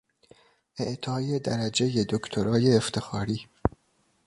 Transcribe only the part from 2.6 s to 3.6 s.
افتخاری